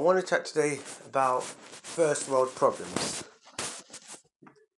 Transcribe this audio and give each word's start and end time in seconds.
want 0.00 0.18
to 0.18 0.26
chat 0.26 0.46
today 0.46 0.78
about 1.06 1.44
first 1.44 2.28
world 2.28 2.54
problems. 2.54 3.22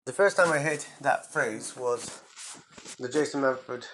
The 0.07 0.13
first 0.13 0.37
time 0.37 0.51
I 0.51 0.59
heard 0.59 0.85
that 1.03 1.31
phrase 1.31 1.77
was 1.77 2.23
the 2.99 3.09
Jason 3.09 3.43
Manford 3.43 3.85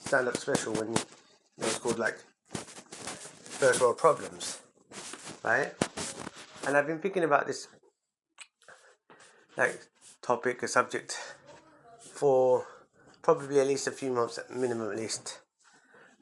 stand 0.00 0.28
up 0.28 0.36
special 0.38 0.72
when 0.72 0.94
it 0.94 1.04
was 1.58 1.78
called 1.78 1.98
like 1.98 2.16
first 2.54 3.82
world 3.82 3.98
problems, 3.98 4.60
right? 5.42 5.72
And 6.66 6.76
I've 6.76 6.86
been 6.86 7.00
thinking 7.00 7.24
about 7.24 7.46
this 7.46 7.68
like 9.58 9.78
topic 10.22 10.62
or 10.62 10.68
subject 10.68 11.18
for 12.00 12.66
probably 13.20 13.60
at 13.60 13.66
least 13.66 13.86
a 13.86 13.90
few 13.90 14.10
months 14.10 14.38
at 14.38 14.50
minimum 14.50 14.90
at 14.90 14.96
least, 14.96 15.40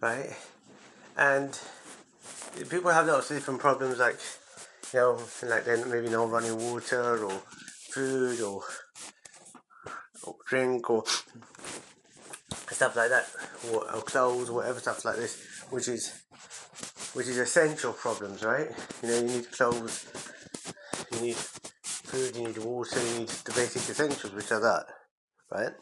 right? 0.01 0.37
And 1.17 1.57
people 2.69 2.91
have 2.91 3.07
lots 3.07 3.31
of 3.31 3.37
different 3.37 3.61
problems 3.61 3.99
like 3.99 4.19
you 4.93 5.01
know 5.01 5.19
like 5.45 5.65
then 5.65 5.89
maybe 5.91 6.09
no 6.09 6.27
running 6.27 6.57
water 6.57 7.25
or 7.25 7.41
food 7.91 8.41
or, 8.41 8.63
or 10.25 10.35
drink 10.47 10.89
or 10.91 11.05
stuff 12.71 12.97
like 12.97 13.11
that 13.11 13.27
or, 13.73 13.95
or 13.95 14.03
clothes 14.03 14.49
or 14.49 14.57
whatever 14.57 14.81
stuff 14.81 15.05
like 15.05 15.17
this 15.17 15.65
which 15.71 15.89
is 15.89 16.23
which 17.15 17.27
is 17.27 17.39
essential 17.39 17.93
problems 17.93 18.43
right? 18.43 18.69
You 19.03 19.09
know 19.09 19.17
you 19.17 19.25
need 19.25 19.53
clothes 19.53 20.07
you 21.13 21.21
need 21.21 21.37
food 21.37 22.37
you 22.37 22.47
need 22.49 22.59
water 22.59 23.01
you 23.01 23.21
need 23.21 23.29
the 23.29 23.53
basic 23.53 23.89
essentials 23.89 24.33
which 24.33 24.51
are 24.53 24.61
that 24.61 24.87
right? 25.51 25.73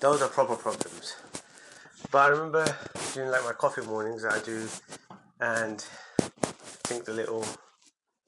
Those 0.00 0.22
are 0.22 0.28
proper 0.28 0.54
problems. 0.54 1.16
But 2.10 2.18
I 2.18 2.28
remember 2.28 2.64
doing 3.14 3.30
like 3.30 3.44
my 3.44 3.52
coffee 3.52 3.82
mornings 3.82 4.22
that 4.22 4.32
I 4.32 4.40
do 4.40 4.66
and 5.40 5.84
I 6.20 6.24
think 6.88 7.04
the 7.04 7.12
little 7.12 7.44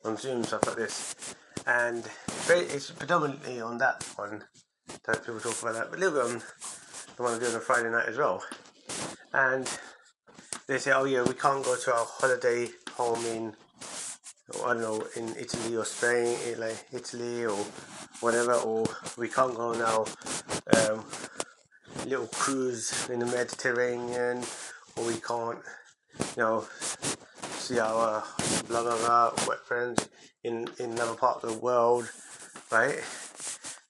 on 0.04 0.16
Zoom 0.16 0.44
stuff 0.44 0.66
like 0.66 0.76
this, 0.76 1.34
and 1.66 2.04
it's 2.48 2.90
predominantly 2.90 3.60
on 3.60 3.78
that 3.78 4.02
one 4.16 4.44
that 5.04 5.24
people 5.24 5.40
talk 5.40 5.60
about 5.62 5.74
that, 5.74 5.90
but 5.90 5.98
a 5.98 6.00
little 6.00 6.18
bit 6.18 6.32
on 6.32 6.42
the 7.16 7.22
one 7.22 7.34
I 7.34 7.38
do 7.38 7.46
on 7.46 7.54
a 7.54 7.60
Friday 7.60 7.90
night 7.90 8.08
as 8.08 8.16
well. 8.16 8.42
And 9.32 9.70
they 10.66 10.78
say, 10.78 10.92
oh 10.92 11.04
yeah, 11.04 11.22
we 11.22 11.34
can't 11.34 11.64
go 11.64 11.76
to 11.76 11.94
our 11.94 12.06
holiday 12.06 12.68
home 12.96 13.24
in 13.26 13.54
I 14.64 14.74
don't 14.74 14.80
know 14.80 15.06
in 15.16 15.28
Italy 15.36 15.76
or 15.76 15.84
Spain, 15.84 16.36
like 16.58 16.86
Italy 16.92 17.44
or 17.44 17.56
whatever, 18.20 18.54
or 18.54 18.84
we 19.16 19.28
can't 19.28 19.54
go 19.54 19.72
now. 19.72 20.04
Um, 20.76 21.04
little 22.04 22.26
cruise 22.26 23.08
in 23.08 23.20
the 23.20 23.26
Mediterranean, 23.26 24.42
or 24.96 25.06
we 25.06 25.14
can't 25.20 25.58
you 26.36 26.42
know, 26.42 26.64
see 27.70 27.78
our 27.78 28.24
blah 28.68 28.82
blah 28.82 28.96
blah 28.96 29.32
wet 29.46 29.60
friends 29.66 30.08
in, 30.42 30.68
in 30.78 30.92
another 30.92 31.14
part 31.14 31.42
of 31.42 31.50
the 31.50 31.58
world, 31.58 32.10
right? 32.70 32.98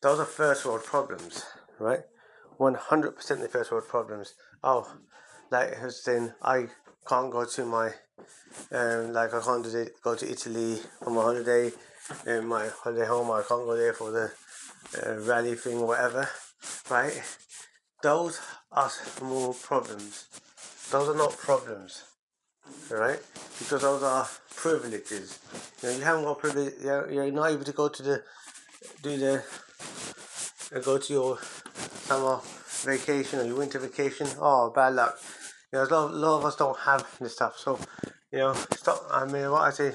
Those 0.02 0.18
are 0.18 0.24
first 0.24 0.64
world 0.64 0.84
problems, 0.84 1.44
right? 1.78 2.00
100% 2.58 3.40
the 3.40 3.48
first 3.48 3.70
world 3.70 3.88
problems. 3.88 4.34
Oh, 4.62 4.90
like 5.50 5.80
I 5.80 5.84
was 5.84 6.02
saying, 6.02 6.32
I 6.42 6.66
can't 7.08 7.30
go 7.30 7.44
to 7.44 7.64
my, 7.64 7.90
um, 8.72 9.12
like 9.12 9.32
I 9.32 9.40
can't 9.40 9.64
do, 9.64 9.86
go 10.02 10.14
to 10.14 10.30
Italy 10.30 10.78
on 11.06 11.14
my 11.14 11.22
holiday, 11.22 11.72
in 12.26 12.46
my 12.46 12.68
holiday 12.82 13.06
home, 13.06 13.30
I 13.30 13.42
can't 13.42 13.64
go 13.64 13.76
there 13.76 13.92
for 13.92 14.10
the 14.10 14.32
uh, 15.02 15.20
rally 15.20 15.54
thing 15.54 15.78
or 15.78 15.86
whatever, 15.88 16.28
right? 16.90 17.22
Those 18.02 18.40
are 18.72 18.90
small 18.90 19.54
problems. 19.54 20.26
Those 20.90 21.08
are 21.08 21.16
not 21.16 21.36
problems 21.36 22.04
right? 22.90 23.18
Because 23.58 23.82
those 23.82 24.02
are 24.02 24.28
privileges. 24.56 25.38
You 25.82 25.88
know, 25.88 25.96
you 25.96 26.02
haven't 26.02 26.24
got 26.24 26.38
privilege. 26.38 26.74
You're, 26.82 27.10
you're 27.10 27.30
not 27.32 27.50
able 27.50 27.64
to 27.64 27.72
go 27.72 27.88
to 27.88 28.02
the 28.02 28.22
do 29.02 29.16
the 29.16 29.42
uh, 30.74 30.80
go 30.80 30.98
to 30.98 31.12
your 31.12 31.38
summer 31.38 32.40
vacation 32.82 33.40
or 33.40 33.44
your 33.44 33.56
winter 33.56 33.78
vacation. 33.78 34.26
Oh, 34.38 34.70
bad 34.74 34.94
luck. 34.94 35.18
You 35.72 35.78
know, 35.78 35.84
a 35.84 35.86
lot, 35.86 36.10
a 36.10 36.14
lot 36.14 36.38
of 36.38 36.44
us 36.44 36.56
don't 36.56 36.78
have 36.80 37.06
this 37.20 37.34
stuff. 37.34 37.58
So, 37.58 37.78
you 38.32 38.38
know, 38.38 38.52
stop. 38.52 39.02
I 39.10 39.24
mean, 39.26 39.50
what 39.50 39.62
I 39.62 39.70
say, 39.70 39.92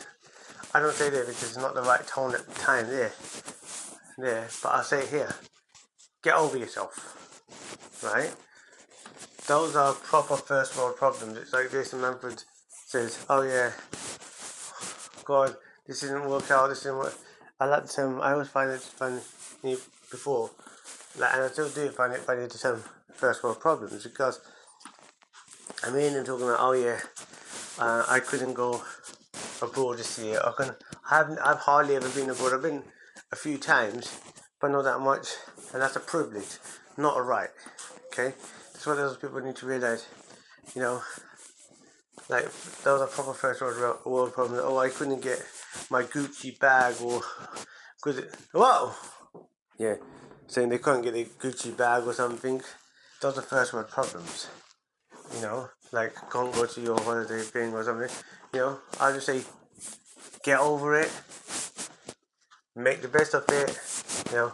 I 0.73 0.79
don't 0.79 0.93
say 0.93 1.09
there 1.09 1.25
because 1.25 1.43
it's 1.43 1.57
not 1.57 1.75
the 1.75 1.81
right 1.81 2.05
tone 2.07 2.33
at 2.33 2.47
the 2.47 2.53
time 2.59 2.87
there. 2.87 3.11
There, 4.17 4.47
but 4.63 4.73
I 4.73 4.81
say 4.81 5.05
here, 5.07 5.29
get 6.23 6.35
over 6.35 6.57
yourself, 6.57 8.01
right? 8.01 8.33
Those 9.47 9.75
are 9.75 9.93
proper 9.93 10.37
first 10.37 10.77
world 10.77 10.95
problems. 10.95 11.37
It's 11.37 11.51
like 11.51 11.69
Jason 11.69 11.99
Manford 11.99 12.43
says, 12.95 13.25
"Oh 13.29 13.41
yeah, 13.41 13.71
God, 15.25 15.57
this 15.85 15.99
didn't 15.99 16.29
work 16.29 16.49
out. 16.49 16.69
This 16.69 16.83
didn't 16.83 16.99
work." 16.99 17.17
I 17.59 17.65
like 17.65 17.99
um, 17.99 18.21
I 18.21 18.31
always 18.31 18.47
find 18.47 18.71
it 18.71 18.79
funny 18.79 19.19
before, 20.09 20.51
like, 21.19 21.33
and 21.33 21.43
I 21.43 21.47
still 21.49 21.67
do 21.69 21.89
find 21.89 22.13
it 22.13 22.21
funny 22.21 22.47
to 22.47 22.57
some 22.57 22.81
first 23.13 23.43
world 23.43 23.59
problems 23.59 24.03
because 24.03 24.39
I 25.83 25.91
mean, 25.91 26.13
them 26.13 26.25
talking 26.25 26.45
about, 26.45 26.59
"Oh 26.61 26.71
yeah, 26.71 26.99
uh, 27.79 28.05
I 28.07 28.21
couldn't 28.21 28.53
go 28.53 28.81
abroad 29.61 29.97
this 29.97 30.17
year. 30.19 30.39
I 30.41 30.53
can. 30.55 30.75
I 31.11 31.17
haven't. 31.17 31.39
I've 31.39 31.59
hardly 31.59 31.97
ever 31.97 32.09
been 32.09 32.29
abroad. 32.29 32.53
I've 32.53 32.61
been 32.61 32.83
a 33.33 33.35
few 33.35 33.57
times, 33.57 34.19
but 34.61 34.71
not 34.71 34.83
that 34.83 34.99
much, 34.99 35.27
and 35.73 35.81
that's 35.81 35.97
a 35.97 35.99
privilege, 35.99 36.59
not 36.97 37.17
a 37.17 37.21
right. 37.21 37.49
Okay, 38.07 38.33
that's 38.71 38.87
what 38.87 38.95
those 38.95 39.17
people 39.17 39.41
need 39.41 39.57
to 39.57 39.65
realize. 39.65 40.07
You 40.73 40.81
know, 40.81 41.01
like 42.29 42.45
that 42.83 42.91
was 42.91 43.01
a 43.01 43.07
proper 43.07 43.33
first 43.33 43.61
world 43.61 43.99
world 44.05 44.33
problem. 44.33 44.59
Oh, 44.63 44.77
I 44.77 44.89
couldn't 44.89 45.21
get 45.21 45.43
my 45.89 46.03
Gucci 46.03 46.57
bag 46.59 46.95
or 47.01 47.21
because 48.03 48.21
whoa, 48.51 48.93
yeah, 49.77 49.95
saying 50.47 50.69
they 50.69 50.79
couldn't 50.79 51.03
get 51.03 51.13
a 51.15 51.25
Gucci 51.25 51.75
bag 51.75 52.03
or 52.05 52.13
something. 52.13 52.61
Those 53.21 53.37
are 53.37 53.41
first 53.41 53.73
world 53.73 53.89
problems. 53.89 54.47
You 55.35 55.41
know, 55.41 55.69
like 55.91 56.15
can't 56.31 56.53
go 56.53 56.65
to 56.65 56.81
your 56.81 56.99
holiday 56.99 57.41
thing 57.41 57.73
or 57.73 57.83
something. 57.83 58.09
You 58.53 58.59
know, 58.59 58.79
I 58.99 59.11
just 59.11 59.25
say 59.27 59.41
get 60.43 60.59
over 60.59 60.99
it, 60.99 61.11
make 62.75 63.01
the 63.01 63.07
best 63.07 63.33
of 63.33 63.45
it. 63.49 63.79
You 64.31 64.37
know, 64.37 64.53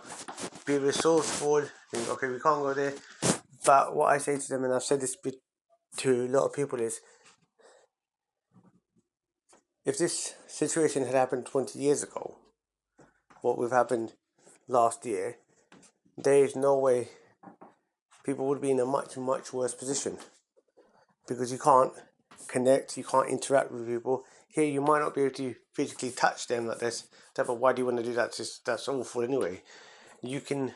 be 0.65 0.77
resourceful. 0.77 1.63
Think, 1.91 2.09
okay, 2.09 2.27
we 2.27 2.39
can't 2.39 2.61
go 2.61 2.73
there. 2.73 2.93
But 3.65 3.95
what 3.95 4.11
I 4.11 4.17
say 4.17 4.38
to 4.38 4.49
them, 4.49 4.63
and 4.63 4.73
I've 4.73 4.83
said 4.83 5.01
this 5.01 5.15
to 5.97 6.25
a 6.25 6.27
lot 6.27 6.45
of 6.45 6.53
people, 6.53 6.79
is 6.79 6.99
if 9.86 9.97
this 9.97 10.36
situation 10.47 11.06
had 11.06 11.16
happened 11.16 11.46
20 11.46 11.80
years 11.80 12.03
ago, 12.03 12.38
what 13.42 13.58
would 13.58 13.72
have 13.72 13.78
happened 13.78 14.14
last 14.68 15.06
year, 15.06 15.38
there 16.18 16.44
is 16.44 16.56
no 16.56 16.78
way 16.78 17.09
people 18.24 18.47
would 18.47 18.62
be 18.62 18.72
in 18.72 18.80
a 18.80 18.86
much, 18.86 19.18
much 19.18 19.52
worse 19.52 19.74
position 19.74 20.18
because 21.28 21.52
you 21.52 21.58
can't 21.58 21.94
connect, 22.47 22.97
you 22.97 23.03
can't 23.03 23.30
interact 23.30 23.72
with 23.72 23.88
people. 23.88 24.24
Here, 24.47 24.66
you 24.66 24.81
might 24.81 25.00
not 25.00 25.16
be 25.16 25.22
able 25.22 25.36
to 25.36 25.56
physically 25.74 26.12
touch 26.12 26.48
them 26.48 26.68
like 26.68 26.80
this, 26.80 27.08
but 27.36 27.58
why 27.58 27.74
do 27.74 27.81
you 27.81 27.86
want 27.86 27.98
to 27.98 28.03
do 28.03 28.13
that? 28.13 28.36
Just, 28.36 28.66
that's 28.66 28.88
awful 28.88 29.24
anyway. 29.24 29.62
You 30.22 30.42
can 30.42 30.74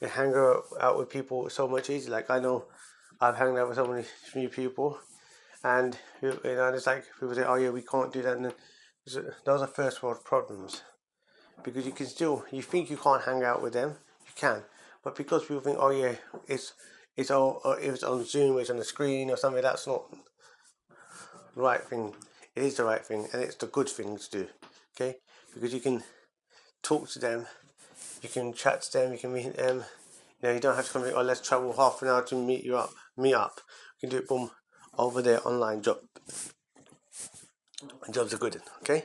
hang 0.00 0.34
out 0.80 0.98
with 0.98 1.10
people 1.10 1.48
so 1.50 1.68
much 1.68 1.90
easier. 1.90 2.10
Like, 2.10 2.30
I 2.30 2.40
know 2.40 2.64
I've 3.20 3.36
hung 3.36 3.56
out 3.58 3.68
with 3.68 3.76
so 3.76 3.86
many 3.86 4.04
new 4.34 4.48
people 4.48 4.98
and 5.66 5.98
you 6.22 6.28
know, 6.44 6.68
it's 6.72 6.86
like 6.86 7.04
people 7.18 7.34
say, 7.34 7.42
"Oh 7.42 7.56
yeah, 7.56 7.70
we 7.70 7.82
can't 7.82 8.12
do 8.12 8.22
that." 8.22 8.36
And 8.36 8.54
those 9.44 9.62
are 9.62 9.66
first 9.66 10.02
world 10.02 10.24
problems 10.24 10.82
because 11.64 11.84
you 11.84 11.92
can 11.92 12.06
still 12.06 12.44
you 12.52 12.62
think 12.62 12.88
you 12.88 12.96
can't 12.96 13.24
hang 13.24 13.42
out 13.42 13.62
with 13.62 13.72
them, 13.72 13.96
you 14.26 14.32
can, 14.36 14.62
but 15.02 15.16
because 15.16 15.42
people 15.42 15.60
think, 15.60 15.78
"Oh 15.80 15.90
yeah, 15.90 16.14
it's 16.46 16.72
it's 17.16 17.32
all 17.32 17.60
uh, 17.64 17.76
if 17.82 17.94
it's 17.94 18.04
on 18.04 18.24
Zoom, 18.24 18.58
it's 18.58 18.70
on 18.70 18.76
the 18.76 18.84
screen 18.84 19.28
or 19.28 19.36
something," 19.36 19.62
that's 19.62 19.88
not 19.88 20.04
the 21.54 21.60
right 21.60 21.82
thing. 21.82 22.14
It 22.54 22.62
is 22.62 22.76
the 22.76 22.84
right 22.84 23.04
thing, 23.04 23.26
and 23.32 23.42
it's 23.42 23.56
the 23.56 23.66
good 23.66 23.88
thing 23.88 24.16
to 24.16 24.30
do. 24.30 24.46
Okay, 24.94 25.16
because 25.52 25.74
you 25.74 25.80
can 25.80 26.04
talk 26.82 27.08
to 27.10 27.18
them, 27.18 27.46
you 28.22 28.28
can 28.28 28.52
chat 28.54 28.82
to 28.82 28.92
them, 28.98 29.12
you 29.12 29.18
can 29.18 29.34
meet 29.34 29.56
them. 29.56 29.84
You 30.40 30.48
know, 30.48 30.54
you 30.54 30.60
don't 30.60 30.76
have 30.76 30.86
to 30.86 30.92
come. 30.92 31.10
Oh, 31.12 31.22
let's 31.22 31.40
travel 31.40 31.72
half 31.72 32.02
an 32.02 32.08
hour 32.08 32.22
to 32.26 32.36
meet 32.36 32.62
you 32.62 32.76
up. 32.76 32.90
Meet 33.16 33.34
up. 33.34 33.60
You 34.00 34.08
can 34.08 34.10
do 34.10 34.22
it. 34.22 34.28
Boom 34.28 34.50
over 34.98 35.22
there 35.22 35.46
online 35.46 35.82
job. 35.82 35.98
Jobs 38.10 38.32
are 38.32 38.38
good 38.38 38.60
okay? 38.82 39.04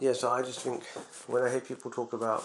Yeah 0.00 0.12
so 0.12 0.30
i 0.30 0.42
just 0.42 0.60
think 0.60 0.84
when 1.26 1.42
i 1.42 1.50
hear 1.50 1.60
people 1.60 1.90
talk 1.90 2.12
about 2.12 2.44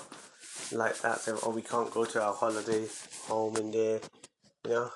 like 0.71 0.97
that 1.01 1.19
saying 1.19 1.37
oh 1.43 1.49
we 1.49 1.61
can't 1.61 1.91
go 1.91 2.05
to 2.05 2.21
our 2.21 2.33
holiday 2.33 2.85
home 3.27 3.57
in 3.57 3.71
there 3.71 3.99
you 4.65 4.71
know? 4.71 4.91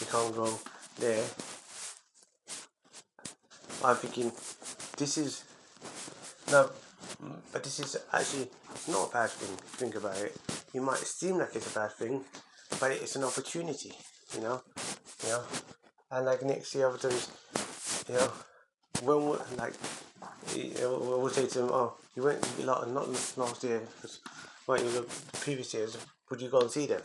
We 0.00 0.06
can't 0.06 0.34
go 0.34 0.58
there. 0.98 1.24
I'm 3.84 3.96
thinking 3.96 4.32
this 4.96 5.18
is 5.18 5.44
no 6.50 6.70
but 7.52 7.62
this 7.62 7.78
is 7.80 7.96
actually 8.12 8.48
not 8.88 9.10
a 9.10 9.12
bad 9.12 9.30
thing 9.30 9.56
think 9.78 9.94
about 9.96 10.16
it. 10.18 10.36
You 10.72 10.80
might 10.80 10.98
seem 10.98 11.38
like 11.38 11.54
it's 11.54 11.70
a 11.70 11.78
bad 11.78 11.92
thing 11.92 12.24
but 12.80 12.90
it's 12.92 13.16
an 13.16 13.24
opportunity 13.24 13.92
you 14.34 14.40
know, 14.40 14.62
you 15.24 15.30
know. 15.30 15.42
And 16.10 16.26
like 16.26 16.42
next 16.42 16.74
year, 16.74 16.90
times, 16.96 17.30
you 18.08 18.14
know, 18.14 18.30
when 19.02 19.30
we 19.30 19.36
like, 19.56 19.74
we'll 20.54 21.28
say 21.28 21.46
to 21.46 21.58
them, 21.60 21.70
oh, 21.72 21.96
you 22.14 22.22
went 22.22 22.64
lot, 22.64 22.88
not 22.90 23.08
last 23.36 23.64
year, 23.64 23.80
because 23.96 24.20
right, 24.68 24.82
you 24.82 24.92
know, 24.92 25.04
previous 25.40 25.74
years, 25.74 25.96
would 26.30 26.40
you 26.40 26.48
go 26.48 26.60
and 26.60 26.70
see 26.70 26.86
them? 26.86 27.00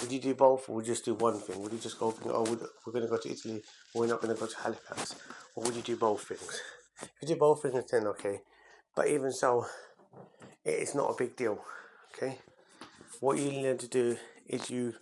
Would 0.00 0.12
you 0.12 0.20
do 0.20 0.34
both, 0.34 0.68
or 0.68 0.76
would 0.76 0.86
you 0.86 0.92
just 0.92 1.04
do 1.04 1.14
one 1.14 1.38
thing? 1.38 1.60
Would 1.62 1.72
you 1.72 1.78
just 1.78 1.98
go 1.98 2.14
oh, 2.26 2.42
we're 2.86 2.92
going 2.92 3.04
to 3.04 3.10
go 3.10 3.18
to 3.18 3.30
Italy, 3.30 3.62
or 3.94 4.00
we're 4.00 4.08
not 4.08 4.20
going 4.20 4.34
to 4.34 4.40
go 4.40 4.46
to 4.46 4.56
Halifax? 4.56 5.14
Or 5.54 5.64
would 5.64 5.74
you 5.74 5.82
do 5.82 5.96
both 5.96 6.22
things? 6.22 6.60
If 7.02 7.10
you 7.22 7.28
do 7.28 7.36
both 7.36 7.62
things, 7.62 7.84
then 7.90 8.06
okay. 8.08 8.40
But 8.94 9.08
even 9.08 9.32
so, 9.32 9.66
it's 10.64 10.94
not 10.94 11.10
a 11.10 11.14
big 11.16 11.36
deal, 11.36 11.62
okay? 12.14 12.38
What 13.20 13.38
you 13.38 13.50
need 13.50 13.78
to 13.80 13.88
do 13.88 14.16
is 14.46 14.70
you 14.70 14.94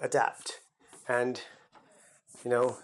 adapt, 0.00 0.60
and 1.08 1.40
you 2.44 2.50
know 2.50 2.76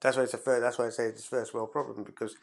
that's 0.00 0.16
why 0.16 0.24
it's 0.24 0.34
a 0.34 0.38
first. 0.38 0.62
That's 0.62 0.78
why 0.78 0.86
I 0.86 0.90
say 0.90 1.06
it's 1.06 1.24
a 1.24 1.28
first 1.28 1.54
world 1.54 1.72
problem 1.72 2.04
because 2.04 2.36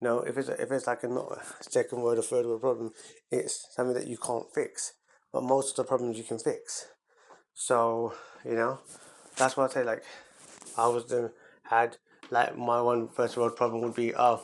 you 0.00 0.08
know 0.08 0.20
if 0.20 0.36
it's 0.36 0.48
a, 0.48 0.60
if 0.60 0.70
it's 0.70 0.86
like 0.86 1.02
a 1.02 1.08
not 1.08 1.32
a 1.32 1.42
second 1.62 2.02
world 2.02 2.18
or 2.18 2.22
third 2.22 2.46
world 2.46 2.60
problem, 2.60 2.92
it's 3.30 3.68
something 3.74 3.94
that 3.94 4.06
you 4.06 4.16
can't 4.18 4.52
fix. 4.54 4.94
But 5.32 5.42
most 5.42 5.70
of 5.70 5.76
the 5.76 5.88
problems 5.88 6.18
you 6.18 6.24
can 6.24 6.38
fix. 6.38 6.86
So 7.54 8.14
you 8.44 8.54
know 8.54 8.78
that's 9.36 9.56
why 9.56 9.66
I 9.66 9.68
say 9.68 9.84
like 9.84 10.04
I 10.76 10.88
was 10.88 11.06
the 11.06 11.32
had 11.64 11.96
like 12.30 12.56
my 12.56 12.80
one 12.80 13.08
first 13.08 13.36
world 13.36 13.56
problem 13.56 13.82
would 13.82 13.94
be 13.94 14.14
oh 14.14 14.42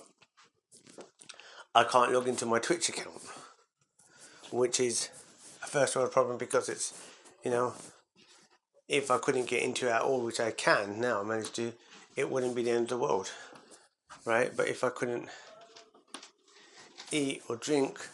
I 1.75 1.85
can't 1.85 2.13
log 2.13 2.29
into 2.29 2.45
my 2.45 2.59
Twitch 2.59 2.91
account, 2.91 3.23
which 4.51 4.79
is 4.79 5.09
a 5.63 5.67
first 5.67 5.97
world 5.97 6.13
problem 6.13 6.37
because 6.37 6.69
it's 6.69 6.93
you 7.43 7.51
know 7.51 7.75
if 8.93 9.11
I 9.11 9.17
couldn't 9.17 9.49
get 9.49 9.63
into 9.63 9.89
it 9.89 9.93
at 9.93 10.03
all, 10.03 10.21
which 10.21 10.39
I 10.39 10.51
can 10.51 11.01
now, 11.01 11.23
I 11.23 11.25
managed 11.25 11.55
to, 11.57 11.73
it 12.15 12.31
wouldn't 12.31 12.55
be 12.55 12.63
the 12.63 12.73
end 12.73 12.83
of 12.83 12.89
the 12.91 12.99
world, 12.99 13.33
right? 14.27 14.55
But 14.55 14.69
if 14.69 14.85
I 14.85 14.91
couldn't 14.91 15.31
eat 17.11 17.43
or 17.49 17.57
drink, 17.57 18.07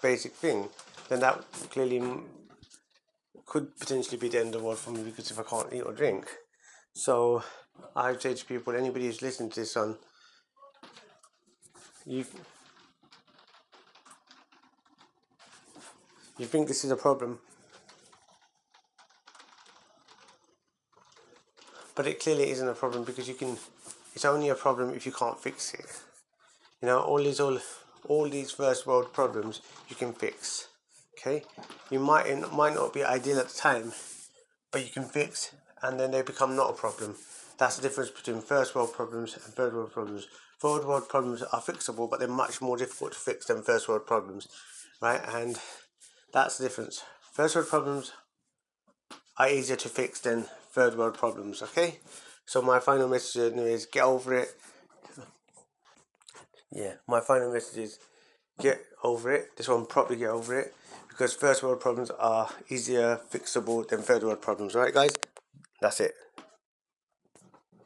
basic 0.00 0.32
thing, 0.32 0.70
then 1.10 1.20
that 1.20 1.44
clearly 1.70 2.02
could 3.44 3.78
potentially 3.78 4.16
be 4.16 4.30
the 4.30 4.40
end 4.40 4.54
of 4.54 4.62
the 4.62 4.66
world 4.66 4.78
for 4.78 4.90
me 4.90 5.02
because 5.02 5.30
if 5.30 5.38
I 5.38 5.42
can't 5.42 5.70
eat 5.70 5.82
or 5.82 5.92
drink. 5.92 6.26
So 6.94 7.42
I 7.94 8.16
say 8.16 8.32
to 8.32 8.44
people, 8.46 8.74
anybody 8.74 9.04
who's 9.04 9.20
listening 9.20 9.50
to 9.50 9.60
this 9.60 9.76
on, 9.76 9.98
you 12.06 12.24
you 16.38 16.46
think 16.46 16.68
this 16.68 16.84
is 16.84 16.90
a 16.90 16.96
problem, 16.96 17.38
but 22.06 22.12
it 22.12 22.20
clearly 22.20 22.50
isn't 22.50 22.68
a 22.68 22.72
problem 22.72 23.02
because 23.02 23.26
you 23.26 23.34
can. 23.34 23.58
It's 24.14 24.24
only 24.24 24.48
a 24.48 24.54
problem 24.54 24.94
if 24.94 25.06
you 25.06 25.10
can't 25.10 25.40
fix 25.40 25.74
it. 25.74 25.86
You 26.80 26.86
know, 26.86 27.00
all 27.00 27.18
these 27.18 27.40
all 27.40 27.58
all 28.08 28.28
these 28.28 28.52
first 28.52 28.86
world 28.86 29.12
problems 29.12 29.60
you 29.88 29.96
can 29.96 30.12
fix. 30.12 30.68
Okay, 31.18 31.42
you 31.90 31.98
might 31.98 32.28
it 32.28 32.52
might 32.52 32.74
not 32.74 32.94
be 32.94 33.02
ideal 33.02 33.40
at 33.40 33.48
the 33.48 33.58
time, 33.58 33.92
but 34.70 34.84
you 34.84 34.90
can 34.92 35.02
fix, 35.02 35.50
and 35.82 35.98
then 35.98 36.12
they 36.12 36.22
become 36.22 36.54
not 36.54 36.70
a 36.70 36.74
problem. 36.74 37.16
That's 37.58 37.74
the 37.74 37.82
difference 37.82 38.10
between 38.10 38.40
first 38.40 38.76
world 38.76 38.92
problems 38.92 39.34
and 39.34 39.52
third 39.52 39.74
world 39.74 39.92
problems. 39.92 40.28
Third 40.60 40.84
world 40.84 41.08
problems 41.08 41.42
are 41.42 41.60
fixable, 41.60 42.08
but 42.08 42.20
they're 42.20 42.28
much 42.28 42.60
more 42.60 42.76
difficult 42.76 43.14
to 43.14 43.18
fix 43.18 43.46
than 43.46 43.64
first 43.64 43.88
world 43.88 44.06
problems, 44.06 44.46
right? 45.02 45.22
And 45.26 45.58
that's 46.32 46.56
the 46.56 46.66
difference. 46.66 47.02
First 47.32 47.56
world 47.56 47.66
problems 47.66 48.12
are 49.38 49.48
easier 49.48 49.76
to 49.76 49.88
fix 49.88 50.20
than 50.20 50.44
third 50.70 50.96
world 50.96 51.14
problems, 51.14 51.62
okay? 51.62 51.98
So 52.46 52.62
my 52.62 52.78
final 52.78 53.08
message 53.08 53.54
is 53.56 53.86
get 53.86 54.04
over 54.04 54.34
it. 54.38 54.48
Yeah, 56.70 56.94
my 57.06 57.20
final 57.20 57.52
message 57.52 57.78
is 57.78 57.98
get 58.60 58.80
over 59.02 59.32
it. 59.32 59.56
This 59.56 59.68
one 59.68 59.86
properly 59.86 60.18
get 60.18 60.30
over 60.30 60.58
it 60.58 60.74
because 61.08 61.32
first 61.32 61.62
world 61.62 61.80
problems 61.80 62.10
are 62.10 62.50
easier 62.68 63.20
fixable 63.30 63.86
than 63.88 64.02
third 64.02 64.22
world 64.22 64.42
problems, 64.42 64.74
right 64.74 64.92
guys? 64.92 65.10
That's 65.80 66.00
it. 66.00 66.14